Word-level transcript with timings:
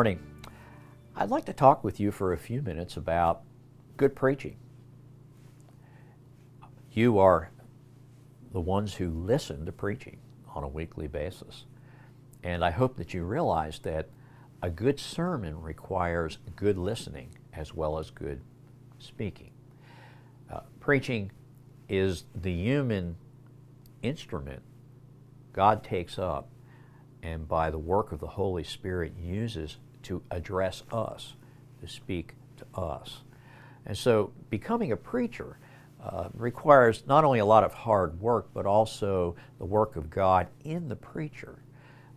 morning. 0.00 0.18
I'd 1.14 1.28
like 1.28 1.44
to 1.44 1.52
talk 1.52 1.84
with 1.84 2.00
you 2.00 2.10
for 2.10 2.32
a 2.32 2.38
few 2.38 2.62
minutes 2.62 2.96
about 2.96 3.42
good 3.98 4.16
preaching. 4.16 4.56
You 6.90 7.18
are 7.18 7.50
the 8.50 8.62
ones 8.62 8.94
who 8.94 9.10
listen 9.10 9.66
to 9.66 9.72
preaching 9.72 10.16
on 10.54 10.64
a 10.64 10.68
weekly 10.68 11.06
basis. 11.06 11.66
And 12.42 12.64
I 12.64 12.70
hope 12.70 12.96
that 12.96 13.12
you 13.12 13.24
realize 13.24 13.78
that 13.80 14.08
a 14.62 14.70
good 14.70 14.98
sermon 14.98 15.60
requires 15.60 16.38
good 16.56 16.78
listening 16.78 17.34
as 17.52 17.74
well 17.74 17.98
as 17.98 18.08
good 18.08 18.40
speaking. 18.98 19.50
Uh, 20.50 20.60
preaching 20.80 21.30
is 21.90 22.24
the 22.34 22.54
human 22.54 23.16
instrument 24.00 24.62
God 25.52 25.84
takes 25.84 26.18
up 26.18 26.48
and 27.22 27.46
by 27.46 27.70
the 27.70 27.78
work 27.78 28.12
of 28.12 28.20
the 28.20 28.28
Holy 28.28 28.64
Spirit 28.64 29.12
uses 29.20 29.76
to 30.04 30.22
address 30.30 30.82
us, 30.92 31.34
to 31.80 31.88
speak 31.88 32.34
to 32.56 32.80
us. 32.80 33.22
And 33.86 33.96
so 33.96 34.32
becoming 34.50 34.92
a 34.92 34.96
preacher 34.96 35.58
uh, 36.02 36.28
requires 36.34 37.04
not 37.06 37.24
only 37.24 37.40
a 37.40 37.44
lot 37.44 37.64
of 37.64 37.74
hard 37.74 38.20
work, 38.20 38.48
but 38.54 38.66
also 38.66 39.36
the 39.58 39.64
work 39.64 39.96
of 39.96 40.08
God 40.10 40.48
in 40.64 40.88
the 40.88 40.96
preacher 40.96 41.62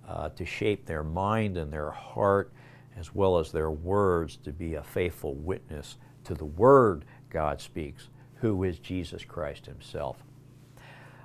uh, 0.08 0.30
to 0.30 0.46
shape 0.46 0.86
their 0.86 1.04
mind 1.04 1.58
and 1.58 1.72
their 1.72 1.92
heart 1.92 2.52
as 2.98 3.14
well 3.14 3.40
as 3.40 3.52
their 3.52 3.72
words 3.72 4.38
to 4.38 4.52
be 4.52 4.76
a 4.76 4.84
faithful 4.84 5.34
witness 5.36 5.98
to 6.24 6.34
the 6.34 6.46
word 6.46 7.06
God 7.30 7.60
speaks, 7.60 8.10
who 8.36 8.64
is 8.64 8.80
Jesus 8.80 9.26
Christ 9.26 9.66
Himself. 9.66 10.24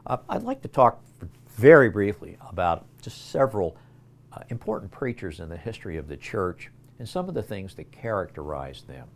Uh, 0.06 0.16
I'd 0.28 0.42
like 0.42 0.62
to 0.62 0.68
talk 0.68 1.02
very 1.50 1.90
briefly 1.90 2.38
about 2.48 2.86
just 3.02 3.30
several 3.30 3.76
uh, 4.32 4.40
important 4.48 4.90
preachers 4.90 5.40
in 5.40 5.48
the 5.48 5.56
history 5.56 5.96
of 5.96 6.08
the 6.08 6.16
church 6.16 6.70
and 6.98 7.08
some 7.08 7.28
of 7.28 7.34
the 7.34 7.42
things 7.42 7.74
that 7.74 7.92
characterized 7.92 8.86
them. 8.88 9.08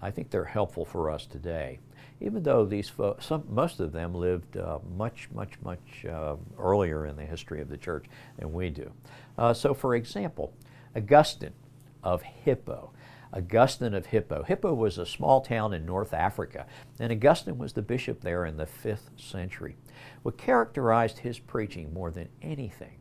I 0.00 0.10
think 0.10 0.30
they're 0.30 0.44
helpful 0.44 0.84
for 0.84 1.10
us 1.10 1.26
today, 1.26 1.80
even 2.20 2.42
though 2.42 2.64
these 2.64 2.88
fo- 2.88 3.16
some, 3.20 3.44
most 3.48 3.80
of 3.80 3.92
them 3.92 4.14
lived 4.14 4.56
uh, 4.56 4.78
much, 4.96 5.28
much, 5.32 5.54
much 5.62 6.06
uh, 6.08 6.36
earlier 6.58 7.06
in 7.06 7.16
the 7.16 7.24
history 7.24 7.60
of 7.60 7.68
the 7.68 7.76
church 7.76 8.06
than 8.38 8.52
we 8.52 8.70
do. 8.70 8.92
Uh, 9.36 9.52
so, 9.52 9.74
for 9.74 9.94
example, 9.94 10.52
Augustine 10.96 11.54
of 12.02 12.22
Hippo. 12.22 12.92
Augustine 13.32 13.92
of 13.92 14.06
Hippo. 14.06 14.42
Hippo 14.42 14.72
was 14.72 14.96
a 14.96 15.04
small 15.04 15.40
town 15.40 15.74
in 15.74 15.84
North 15.84 16.14
Africa, 16.14 16.66
and 16.98 17.12
Augustine 17.12 17.58
was 17.58 17.72
the 17.72 17.82
bishop 17.82 18.20
there 18.22 18.46
in 18.46 18.56
the 18.56 18.66
5th 18.66 19.10
century. 19.16 19.76
What 20.22 20.38
characterized 20.38 21.18
his 21.18 21.38
preaching 21.38 21.92
more 21.92 22.10
than 22.10 22.28
anything 22.40 22.98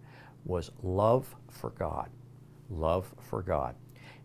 was 0.48 0.72
love 0.82 1.36
for 1.50 1.70
God. 1.72 2.10
Love 2.70 3.14
for 3.20 3.42
God. 3.42 3.76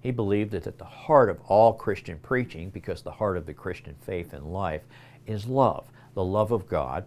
He 0.00 0.10
believed 0.10 0.52
that 0.52 0.66
at 0.66 0.78
the 0.78 0.84
heart 0.84 1.28
of 1.30 1.40
all 1.46 1.74
Christian 1.74 2.18
preaching, 2.18 2.70
because 2.70 3.02
the 3.02 3.10
heart 3.10 3.36
of 3.36 3.46
the 3.46 3.54
Christian 3.54 3.94
faith 4.00 4.32
and 4.32 4.52
life 4.52 4.82
is 5.26 5.46
love, 5.46 5.86
the 6.14 6.24
love 6.24 6.50
of 6.50 6.66
God. 6.68 7.04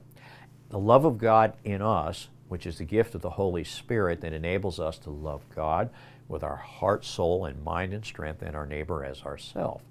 The 0.70 0.80
love 0.80 1.06
of 1.06 1.18
God 1.18 1.54
in 1.64 1.82
us, 1.82 2.30
which 2.48 2.66
is 2.66 2.78
the 2.78 2.86
gift 2.86 3.16
of 3.16 3.22
the 3.22 3.32
Holy 3.32 3.64
Spirit 3.64 4.22
that 4.22 4.34
enables 4.34 4.80
us 4.80 4.98
to 5.00 5.10
love 5.10 5.42
God 5.54 5.90
with 6.28 6.44
our 6.44 6.56
heart, 6.56 7.06
soul, 7.06 7.46
and 7.46 7.64
mind 7.64 7.94
and 7.94 8.04
strength, 8.04 8.42
and 8.42 8.56
our 8.56 8.66
neighbor 8.66 9.04
as 9.04 9.24
ourself. 9.24 9.82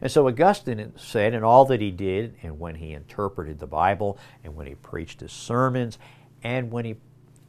And 0.00 0.10
so 0.10 0.28
Augustine 0.28 0.92
said, 0.96 1.34
in 1.34 1.42
all 1.42 1.64
that 1.66 1.80
he 1.80 1.90
did, 1.90 2.36
and 2.42 2.60
when 2.60 2.76
he 2.76 2.92
interpreted 2.92 3.58
the 3.58 3.66
Bible, 3.66 4.18
and 4.44 4.54
when 4.54 4.66
he 4.66 4.74
preached 4.74 5.20
his 5.20 5.32
sermons, 5.32 5.98
and 6.42 6.70
when 6.70 6.84
he 6.84 6.96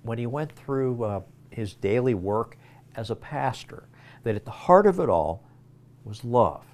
when 0.03 0.17
he 0.17 0.25
went 0.25 0.51
through 0.51 1.03
uh, 1.03 1.21
his 1.49 1.73
daily 1.73 2.13
work 2.13 2.57
as 2.95 3.09
a 3.09 3.15
pastor, 3.15 3.87
that 4.23 4.35
at 4.35 4.45
the 4.45 4.51
heart 4.51 4.85
of 4.85 4.99
it 4.99 5.09
all 5.09 5.43
was 6.03 6.23
love. 6.23 6.65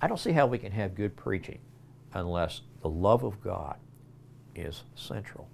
I 0.00 0.08
don't 0.08 0.18
see 0.18 0.32
how 0.32 0.46
we 0.46 0.58
can 0.58 0.72
have 0.72 0.94
good 0.94 1.16
preaching 1.16 1.58
unless 2.14 2.62
the 2.82 2.88
love 2.88 3.22
of 3.22 3.42
God 3.42 3.76
is 4.54 4.84
central. 4.94 5.48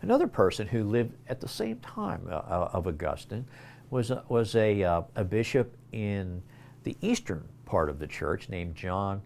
Another 0.00 0.26
person 0.26 0.66
who 0.66 0.82
lived 0.82 1.14
at 1.28 1.40
the 1.40 1.48
same 1.48 1.78
time 1.78 2.26
uh, 2.28 2.34
uh 2.34 2.70
of 2.72 2.86
Augustine 2.86 3.46
was 3.90 4.10
a, 4.10 4.24
was 4.28 4.56
a, 4.56 4.82
uh, 4.82 5.02
a 5.14 5.22
bishop 5.22 5.76
in 5.92 6.42
the 6.82 6.96
eastern 7.00 7.46
part 7.66 7.88
of 7.88 7.98
the 7.98 8.06
church 8.06 8.48
named 8.48 8.74
John 8.74 9.22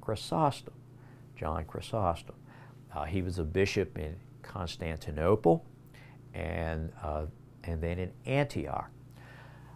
Chrysostom. 0.00 0.74
John 1.36 1.64
Chrysostom. 1.66 2.34
Uh, 2.94 3.04
he 3.04 3.22
was 3.22 3.38
a 3.38 3.44
bishop 3.44 3.98
in 3.98 4.16
Constantinople 4.56 5.66
and, 6.32 6.90
uh, 7.02 7.26
and 7.64 7.82
then 7.82 7.98
in 7.98 8.10
Antioch. 8.24 8.90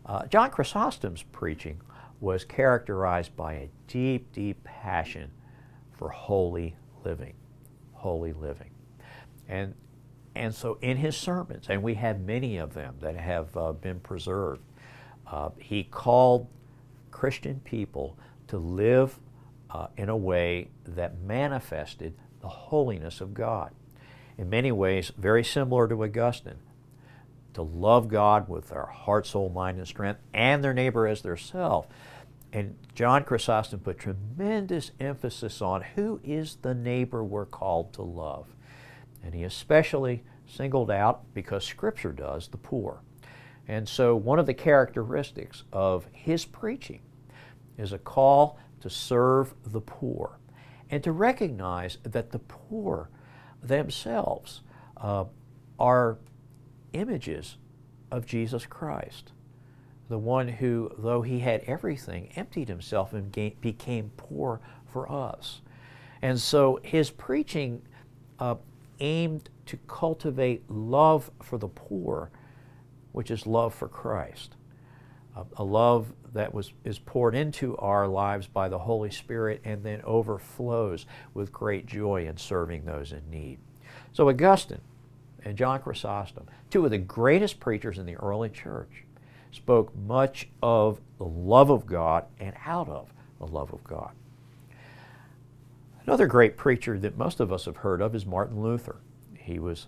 Uh, 0.07 0.25
John 0.27 0.51
Chrysostom's 0.51 1.23
preaching 1.23 1.81
was 2.21 2.45
characterized 2.45 3.37
by 3.37 3.53
a 3.55 3.69
deep, 3.87 4.33
deep 4.33 4.65
passion 4.65 5.31
for 5.93 6.09
holy 6.09 6.77
living. 7.05 7.35
Holy 7.93 8.33
living. 8.33 8.71
And 9.49 9.75
and 10.37 10.55
so 10.55 10.79
in 10.81 10.97
his 10.97 11.17
sermons, 11.17 11.67
and 11.69 11.83
we 11.83 11.95
have 11.95 12.21
many 12.21 12.57
of 12.59 12.73
them 12.73 12.95
that 13.01 13.17
have 13.17 13.55
uh, 13.57 13.73
been 13.73 13.99
preserved, 13.99 14.63
uh, 15.27 15.51
he 15.59 15.83
called 15.83 16.47
Christian 17.11 17.61
people 17.65 18.17
to 18.47 18.57
live 18.57 19.19
uh, 19.71 19.89
in 19.97 20.09
a 20.09 20.17
way 20.17 20.69
that 20.85 21.21
manifested 21.21 22.15
the 22.41 22.49
holiness 22.49 23.21
of 23.21 23.35
God. 23.35 23.73
In 24.39 24.49
many 24.49 24.73
ways, 24.73 25.13
very 25.17 25.45
similar 25.45 25.87
to 25.89 26.03
Augustine, 26.05 26.59
to 27.55 27.63
love 27.63 28.09
God 28.09 28.49
with 28.49 28.69
their 28.69 28.87
heart, 28.87 29.27
soul, 29.27 29.51
mind, 29.51 29.79
and 29.79 29.87
strength, 29.87 30.21
and 30.33 30.63
their 30.63 30.75
neighbor 30.75 31.07
as 31.07 31.23
their 31.23 31.37
self. 31.37 31.87
And 32.53 32.77
John 32.95 33.25
Chrysostom 33.25 33.81
put 33.81 33.99
tremendous 33.99 34.91
emphasis 34.99 35.61
on 35.63 35.83
who 35.83 36.21
is 36.25 36.57
the 36.63 36.75
neighbor 36.75 37.23
we're 37.23 37.47
called 37.47 37.93
to 37.95 38.03
love. 38.03 38.47
And 39.23 39.35
he 39.35 39.45
especially 39.45 40.25
singled 40.47 40.91
out, 40.91 41.33
because 41.35 41.65
Scripture 41.65 42.13
does, 42.13 42.49
the 42.49 42.57
poor. 42.57 43.03
And 43.69 43.89
so, 43.89 44.17
one 44.17 44.39
of 44.39 44.47
the 44.47 44.55
characteristics 44.55 45.63
of 45.73 46.07
his 46.13 46.45
preaching 46.45 47.03
is 47.79 47.93
a 47.93 47.99
call 47.99 48.59
to 48.81 48.91
serve 48.91 49.55
the 49.65 49.81
poor 49.81 50.39
and 50.91 51.05
to 51.05 51.13
recognize 51.13 51.99
that 52.03 52.33
the 52.33 52.41
poor 52.41 53.11
themselves 53.63 54.63
uh, 54.97 55.25
are 55.79 56.19
images 56.93 57.57
of 58.11 58.27
Jesus 58.27 58.67
Christ, 58.67 59.33
the 60.09 60.19
one 60.19 60.49
who, 60.49 60.93
though 60.99 61.23
he 61.23 61.41
had 61.41 61.63
everything, 61.63 62.31
emptied 62.37 62.69
himself 62.69 63.13
and 63.13 63.33
became 63.61 64.11
poor 64.17 64.61
for 64.87 65.11
us. 65.11 65.61
And 66.23 66.39
so, 66.39 66.81
his 66.83 67.11
preaching 67.11 67.83
uh, 68.39 68.57
aimed 68.99 69.49
to 69.67 69.77
cultivate 69.87 70.71
love 70.71 71.31
for 71.43 71.57
the 71.59 71.69
poor, 71.69 72.31
which 73.13 73.31
is 73.31 73.47
love 73.47 73.75
for 73.75 73.89
Christ. 73.89 74.57
A, 75.57 75.65
love 75.65 76.13
that 76.33 76.53
was, 76.53 76.73
is 76.85 76.99
poured 76.99 77.35
into 77.35 77.77
our 77.79 78.07
lives 78.07 78.47
by 78.47 78.69
the 78.69 78.79
Holy 78.79 79.11
Spirit 79.11 79.61
and 79.65 79.83
then 79.83 80.03
overflows 80.03 81.07
with 81.35 81.53
great 81.53 81.87
joy 81.87 82.27
in 82.27 82.37
serving 82.37 82.85
those 82.85 83.13
in 83.13 83.31
need. 83.31 83.59
So, 84.13 84.29
Augustine 84.29 84.81
and 85.45 85.57
John 85.57 85.81
Chrysostom, 85.81 86.47
two 86.69 86.85
of 86.85 86.91
the 86.91 86.99
greatest 86.99 87.61
preachers 87.61 87.99
in 87.99 88.07
the 88.07 88.17
early 88.17 88.49
church, 88.49 89.05
spoke 89.53 89.97
much 89.97 90.49
of 90.63 91.01
the 91.19 91.25
love 91.25 91.71
of 91.71 91.87
God 91.87 92.27
and 92.39 92.55
out 92.67 92.89
of 92.89 93.13
the 93.39 93.47
love 93.47 93.73
of 93.73 93.83
God. 93.85 94.13
Another 96.07 96.27
great 96.27 96.57
preacher 96.57 96.99
that 96.99 97.17
most 97.17 97.41
of 97.41 97.53
us 97.53 97.67
have 97.67 97.79
heard 97.79 98.01
of 98.01 98.15
is 98.15 98.27
Martin 98.27 98.61
Luther. 98.61 98.97
He 99.37 99.59
was 99.59 99.87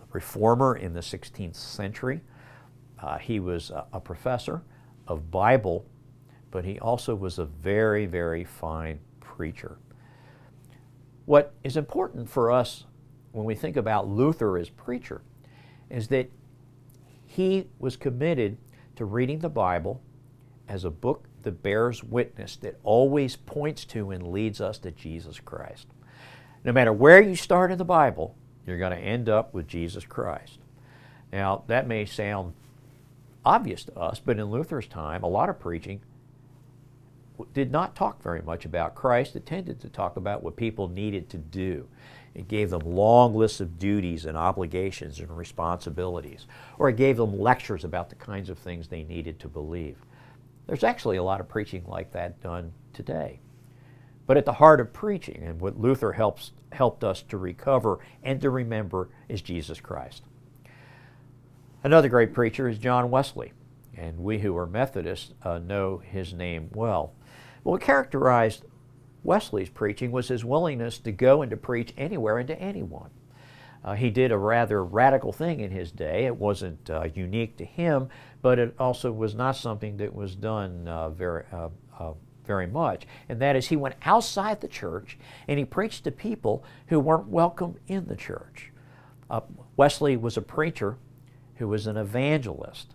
a 0.00 0.06
reformer 0.12 0.76
in 0.76 0.94
the 0.94 1.00
16th 1.00 1.56
century. 1.56 2.20
Uh, 3.00 3.18
he 3.18 3.40
was 3.40 3.70
a, 3.70 3.86
a 3.92 4.00
professor 4.00 4.62
of 5.08 5.30
Bible, 5.30 5.84
but 6.50 6.64
he 6.64 6.78
also 6.78 7.14
was 7.14 7.38
a 7.38 7.44
very, 7.44 8.06
very 8.06 8.44
fine 8.44 9.00
preacher. 9.20 9.78
What 11.24 11.54
is 11.64 11.76
important 11.76 12.30
for 12.30 12.50
us 12.50 12.84
when 13.32 13.44
we 13.44 13.54
think 13.54 13.76
about 13.76 14.08
Luther 14.08 14.56
as 14.56 14.70
preacher 14.70 15.22
is 15.90 16.08
that 16.08 16.30
he 17.26 17.68
was 17.78 17.96
committed 17.96 18.56
to 18.96 19.04
reading 19.04 19.40
the 19.40 19.48
Bible 19.48 20.00
as 20.68 20.84
a 20.84 20.90
book 20.90 21.28
that 21.42 21.62
bears 21.62 22.02
witness, 22.02 22.56
that 22.56 22.78
always 22.82 23.36
points 23.36 23.84
to 23.86 24.10
and 24.10 24.28
leads 24.28 24.60
us 24.60 24.78
to 24.78 24.90
Jesus 24.90 25.40
Christ. 25.40 25.86
No 26.64 26.72
matter 26.72 26.92
where 26.92 27.22
you 27.22 27.36
start 27.36 27.70
in 27.70 27.78
the 27.78 27.84
Bible, 27.84 28.36
you're 28.66 28.78
going 28.78 28.92
to 28.92 28.98
end 28.98 29.28
up 29.28 29.54
with 29.54 29.68
Jesus 29.68 30.04
Christ. 30.04 30.58
Now, 31.32 31.64
that 31.68 31.86
may 31.86 32.04
sound 32.04 32.54
obvious 33.44 33.84
to 33.84 33.96
us, 33.98 34.20
but 34.24 34.38
in 34.38 34.46
Luther's 34.46 34.86
time, 34.86 35.22
a 35.22 35.28
lot 35.28 35.48
of 35.48 35.58
preaching 35.58 36.00
did 37.54 37.70
not 37.70 37.94
talk 37.94 38.22
very 38.22 38.42
much 38.42 38.64
about 38.64 38.94
Christ. 38.94 39.36
It 39.36 39.46
tended 39.46 39.80
to 39.80 39.88
talk 39.88 40.16
about 40.16 40.42
what 40.42 40.56
people 40.56 40.88
needed 40.88 41.28
to 41.30 41.38
do. 41.38 41.88
It 42.34 42.48
gave 42.48 42.70
them 42.70 42.82
long 42.84 43.34
lists 43.34 43.60
of 43.60 43.78
duties 43.78 44.24
and 44.24 44.36
obligations 44.36 45.20
and 45.20 45.36
responsibilities, 45.36 46.46
or 46.78 46.88
it 46.88 46.96
gave 46.96 47.16
them 47.16 47.38
lectures 47.38 47.84
about 47.84 48.10
the 48.10 48.16
kinds 48.16 48.48
of 48.48 48.58
things 48.58 48.88
they 48.88 49.02
needed 49.02 49.38
to 49.40 49.48
believe. 49.48 49.96
There's 50.66 50.84
actually 50.84 51.16
a 51.16 51.22
lot 51.22 51.40
of 51.40 51.48
preaching 51.48 51.84
like 51.86 52.12
that 52.12 52.40
done 52.40 52.72
today. 52.92 53.40
But 54.26 54.36
at 54.36 54.44
the 54.44 54.52
heart 54.52 54.80
of 54.80 54.92
preaching, 54.92 55.42
and 55.42 55.60
what 55.60 55.80
Luther 55.80 56.12
helps, 56.12 56.52
helped 56.72 57.02
us 57.02 57.22
to 57.22 57.38
recover 57.38 57.98
and 58.22 58.40
to 58.42 58.50
remember, 58.50 59.08
is 59.28 59.40
Jesus 59.40 59.80
Christ. 59.80 60.22
Another 61.84 62.08
great 62.08 62.34
preacher 62.34 62.68
is 62.68 62.76
John 62.76 63.08
Wesley, 63.08 63.52
and 63.96 64.18
we 64.18 64.40
who 64.40 64.56
are 64.56 64.66
Methodists 64.66 65.32
uh, 65.44 65.58
know 65.58 65.98
his 65.98 66.34
name 66.34 66.70
well. 66.74 67.14
What 67.62 67.80
characterized 67.80 68.64
Wesley's 69.22 69.68
preaching 69.68 70.10
was 70.10 70.26
his 70.26 70.44
willingness 70.44 70.98
to 70.98 71.12
go 71.12 71.40
and 71.40 71.50
to 71.50 71.56
preach 71.56 71.94
anywhere 71.96 72.38
and 72.38 72.48
to 72.48 72.60
anyone. 72.60 73.10
Uh, 73.84 73.94
he 73.94 74.10
did 74.10 74.32
a 74.32 74.38
rather 74.38 74.84
radical 74.84 75.32
thing 75.32 75.60
in 75.60 75.70
his 75.70 75.92
day. 75.92 76.26
It 76.26 76.34
wasn't 76.34 76.90
uh, 76.90 77.06
unique 77.14 77.56
to 77.58 77.64
him, 77.64 78.08
but 78.42 78.58
it 78.58 78.74
also 78.80 79.12
was 79.12 79.36
not 79.36 79.54
something 79.54 79.98
that 79.98 80.12
was 80.12 80.34
done 80.34 80.88
uh, 80.88 81.10
very, 81.10 81.44
uh, 81.52 81.68
uh, 81.96 82.14
very 82.44 82.66
much. 82.66 83.06
And 83.28 83.40
that 83.40 83.54
is, 83.54 83.68
he 83.68 83.76
went 83.76 83.94
outside 84.02 84.60
the 84.60 84.66
church 84.66 85.16
and 85.46 85.60
he 85.60 85.64
preached 85.64 86.02
to 86.04 86.10
people 86.10 86.64
who 86.88 86.98
weren't 86.98 87.28
welcome 87.28 87.76
in 87.86 88.06
the 88.08 88.16
church. 88.16 88.72
Uh, 89.30 89.42
Wesley 89.76 90.16
was 90.16 90.36
a 90.36 90.42
preacher 90.42 90.96
who 91.58 91.68
was 91.68 91.86
an 91.86 91.96
evangelist. 91.96 92.94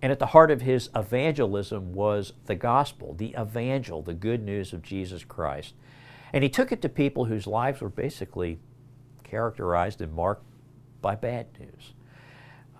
And 0.00 0.12
at 0.12 0.18
the 0.18 0.26
heart 0.26 0.50
of 0.50 0.62
his 0.62 0.90
evangelism 0.94 1.92
was 1.92 2.32
the 2.46 2.54
gospel, 2.54 3.14
the 3.14 3.34
evangel, 3.38 4.02
the 4.02 4.14
good 4.14 4.42
news 4.42 4.72
of 4.72 4.82
Jesus 4.82 5.24
Christ. 5.24 5.74
And 6.32 6.42
he 6.42 6.50
took 6.50 6.72
it 6.72 6.82
to 6.82 6.88
people 6.88 7.26
whose 7.26 7.46
lives 7.46 7.80
were 7.80 7.88
basically 7.88 8.58
characterized 9.24 10.00
and 10.00 10.12
marked 10.12 10.44
by 11.02 11.14
bad 11.14 11.46
news. 11.58 11.92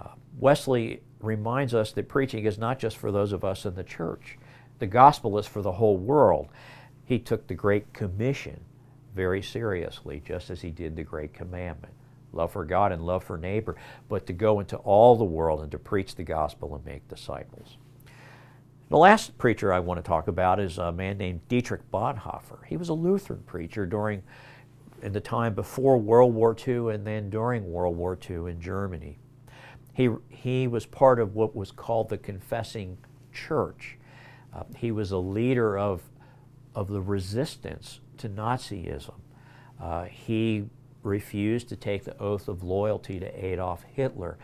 Uh, 0.01 0.11
Wesley 0.39 1.03
reminds 1.21 1.75
us 1.75 1.93
that 1.93 2.09
preaching 2.09 2.45
is 2.45 2.59
not 2.59 2.79
just 2.79 2.97
for 2.97 3.11
those 3.11 3.33
of 3.33 3.45
us 3.45 3.65
in 3.65 3.75
the 3.75 3.85
church, 3.85 4.39
the 4.79 4.87
gospel 4.87 5.39
is 5.39 5.47
for 5.47 5.61
the 5.61 5.73
whole 5.73 5.97
world. 5.97 6.49
He 7.05 7.19
took 7.19 7.47
the 7.47 7.55
Great 7.55 7.93
Commission 7.93 8.61
very 9.15 9.43
seriously, 9.43 10.23
just 10.25 10.51
as 10.51 10.63
he 10.63 10.71
did 10.71 10.95
the 10.95 11.03
Great 11.03 11.35
Commandment 11.35 11.95
love 12.33 12.53
for 12.53 12.65
God 12.65 12.93
and 12.93 13.03
love 13.03 13.25
for 13.25 13.37
neighbor, 13.37 13.77
but 14.09 14.27
to 14.27 14.33
go 14.33 14.61
into 14.61 14.77
all 14.79 15.17
the 15.17 15.25
world 15.25 15.61
and 15.61 15.71
to 15.73 15.79
preach 15.79 16.15
the 16.15 16.25
gospel 16.25 16.75
and 16.75 16.85
make 16.85 17.07
disciples. 17.09 17.77
The 18.91 18.97
last 18.97 19.37
preacher 19.37 19.73
I 19.73 19.81
want 19.81 20.03
to 20.03 20.09
talk 20.09 20.29
about 20.29 20.61
is 20.61 20.79
a 20.79 20.91
man 20.91 21.19
named 21.19 21.47
Dietrich 21.49 21.91
Bonhoeffer. 21.91 22.65
He 22.67 22.77
was 22.77 22.89
a 22.89 22.95
Lutheran 22.95 23.43
preacher 23.47 23.85
during 23.85 24.23
in 25.03 25.13
the 25.13 25.21
time 25.21 25.55
before 25.55 25.99
World 25.99 26.35
War 26.35 26.57
II 26.67 26.95
and 26.95 27.07
then 27.07 27.31
during 27.31 27.71
World 27.71 27.97
War 27.97 28.19
II 28.29 28.51
in 28.51 28.61
Germany. 28.61 29.19
He, 29.93 30.11
he 30.29 30.67
was 30.67 30.87
part 30.87 31.21
of 31.21 31.35
what 31.35 31.55
was 31.55 31.71
called 31.71 32.09
the 32.09 32.19
Confessing 32.19 32.99
Church. 33.33 33.99
Uh, 34.55 34.65
he 34.77 34.91
was 34.91 35.13
a 35.13 35.19
leader 35.19 35.79
of, 35.79 36.03
of 36.75 36.89
the 36.89 37.01
resistance 37.01 38.01
to 38.17 38.29
Nazism. 38.29 39.15
Uh, 39.81 40.05
he 40.05 40.65
refused 41.09 41.69
to 41.69 41.77
take 41.77 42.05
the 42.05 42.19
oath 42.19 42.49
of 42.49 42.63
loyalty 42.63 43.19
to 43.19 43.45
Adolf 43.45 43.83
Hitler. 43.83 44.39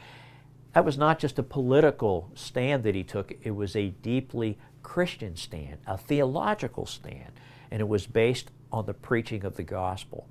That 0.72 0.84
was 0.84 0.98
not 0.98 1.18
just 1.18 1.38
a 1.38 1.42
political 1.42 2.30
stand 2.34 2.82
that 2.82 2.94
he 2.94 3.04
took, 3.04 3.32
it 3.42 3.52
was 3.52 3.76
a 3.76 3.90
deeply 3.90 4.58
Christian 4.82 5.36
stand, 5.36 5.78
a 5.86 5.96
theological 5.96 6.86
stand, 6.86 7.32
and 7.70 7.80
it 7.80 7.88
was 7.88 8.06
based 8.06 8.50
on 8.72 8.86
the 8.86 8.94
preaching 8.94 9.44
of 9.44 9.56
the 9.56 9.62
gospel. 9.62 10.26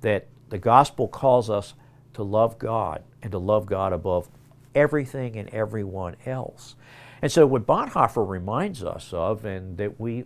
That 0.00 0.26
the 0.48 0.58
gospel 0.58 1.08
calls 1.08 1.48
us 1.48 1.74
to 2.14 2.22
love 2.22 2.58
God 2.58 3.02
and 3.22 3.30
to 3.32 3.38
love 3.38 3.66
God 3.66 3.92
above 3.92 4.28
everything 4.74 5.36
and 5.36 5.48
everyone 5.50 6.16
else. 6.26 6.74
And 7.22 7.30
so, 7.30 7.46
what 7.46 7.66
Bonhoeffer 7.66 8.26
reminds 8.26 8.82
us 8.82 9.12
of, 9.12 9.44
and 9.44 9.76
that 9.78 10.00
we 10.00 10.24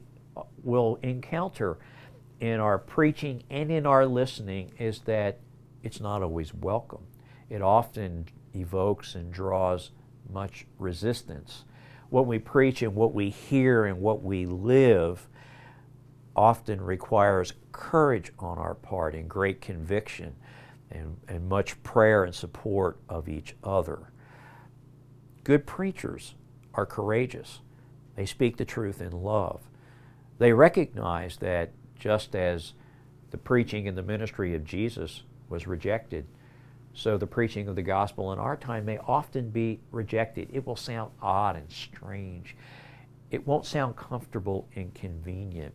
will 0.63 0.99
encounter 1.03 1.79
in 2.43 2.59
our 2.59 2.77
preaching 2.77 3.45
and 3.51 3.71
in 3.71 3.87
our 3.87 4.05
listening 4.05 4.73
is 4.77 5.03
that 5.03 5.39
it's 5.85 6.01
not 6.01 6.23
always 6.23 6.53
welcome. 6.53 7.07
It 7.49 7.63
often 7.63 8.27
evokes 8.53 9.15
and 9.15 9.33
draws 9.33 9.93
much 10.29 10.67
resistance. 10.77 11.65
What 12.11 12.27
we 12.27 12.41
preach 12.41 12.83
and 12.83 12.97
what 12.97 13.15
we 13.15 13.31
hear 13.31 13.85
and 13.85 14.01
what 14.01 14.25
we 14.25 14.45
live 14.45 15.29
often 16.35 16.81
requires 16.81 17.53
courage 17.71 18.33
on 18.41 18.59
our 18.59 18.75
part 18.75 19.15
and 19.15 19.31
great 19.31 19.61
conviction 19.61 20.35
and, 20.91 21.19
and 21.29 21.49
much 21.49 21.81
prayer 21.85 22.25
and 22.25 22.35
support 22.35 22.99
of 23.09 23.29
each 23.29 23.55
other. 23.63 24.11
Good 25.45 25.65
preachers 25.65 26.35
are 26.75 26.87
courageous. 26.87 27.61
They 28.17 28.27
speak 28.27 28.57
the 28.57 28.65
truth 28.65 29.01
in 29.01 29.13
love. 29.13 29.61
They 30.39 30.53
recognize 30.53 31.37
that 31.37 31.71
just 32.03 32.35
as 32.35 32.73
the 33.31 33.39
preaching 33.39 33.87
and 33.87 33.97
the 33.97 34.03
ministry 34.03 34.57
of 34.57 34.65
Jesus 34.65 35.23
was 35.49 35.69
rejected, 35.69 36.27
so 36.93 37.17
the 37.17 37.29
preaching 37.29 37.69
of 37.69 37.77
the 37.77 37.83
gospel 37.83 38.33
in 38.33 38.41
our 38.41 38.57
time 38.57 38.85
may 38.85 38.99
often 38.99 39.51
be 39.51 39.79
rejected. 39.93 40.49
It 40.53 40.67
will 40.67 40.75
sound 40.75 41.13
odd 41.23 41.55
and 41.55 41.71
strange. 41.71 42.57
It 43.31 43.47
won't 43.47 43.67
sound 43.67 43.95
comfortable 43.95 44.69
and 44.75 44.93
convenient. 44.93 45.75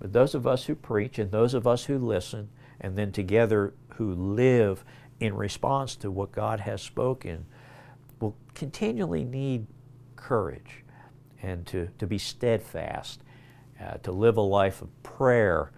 But 0.00 0.12
those 0.12 0.34
of 0.34 0.44
us 0.44 0.64
who 0.64 0.74
preach 0.74 1.20
and 1.20 1.30
those 1.30 1.54
of 1.54 1.68
us 1.68 1.84
who 1.84 1.98
listen, 1.98 2.48
and 2.80 2.98
then 2.98 3.12
together 3.12 3.74
who 3.94 4.12
live 4.12 4.84
in 5.20 5.36
response 5.36 5.94
to 5.96 6.10
what 6.10 6.32
God 6.32 6.58
has 6.60 6.82
spoken, 6.82 7.46
will 8.18 8.34
continually 8.54 9.22
need 9.22 9.68
courage 10.16 10.82
and 11.40 11.64
to, 11.68 11.90
to 11.98 12.08
be 12.08 12.18
steadfast 12.18 13.20
uh, 13.84 13.98
to 13.98 14.12
live 14.12 14.36
a 14.36 14.42
life 14.42 14.82
of 14.82 15.02
prayer, 15.02 15.72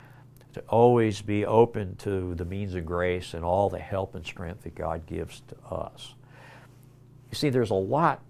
to 0.52 0.60
always 0.68 1.22
be 1.22 1.44
open 1.44 1.96
to 1.96 2.34
the 2.34 2.44
means 2.44 2.74
of 2.74 2.86
grace 2.86 3.34
and 3.34 3.44
all 3.44 3.68
the 3.68 3.78
help 3.78 4.14
and 4.14 4.24
strength 4.24 4.62
that 4.62 4.74
God 4.74 5.06
gives 5.06 5.42
to 5.48 5.56
us. 5.74 6.14
You 7.30 7.36
see, 7.36 7.50
there's 7.50 7.70
a 7.70 7.74
lot 7.74 8.22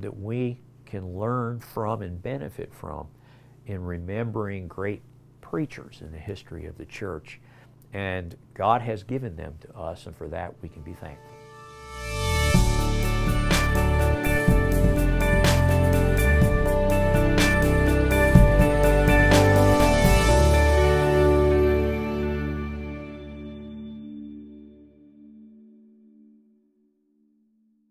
that 0.00 0.16
we 0.16 0.60
can 0.84 1.16
learn 1.16 1.60
from 1.60 2.02
and 2.02 2.22
benefit 2.22 2.72
from 2.72 3.06
in 3.66 3.82
remembering 3.82 4.68
great 4.68 5.02
preachers 5.40 6.00
in 6.00 6.12
the 6.12 6.18
history 6.18 6.66
of 6.66 6.76
the 6.76 6.84
church. 6.84 7.40
And 7.92 8.36
God 8.54 8.82
has 8.82 9.02
given 9.02 9.36
them 9.36 9.54
to 9.60 9.76
us, 9.76 10.06
and 10.06 10.16
for 10.16 10.28
that 10.28 10.54
we 10.62 10.68
can 10.68 10.82
be 10.82 10.92
thankful. 10.92 11.41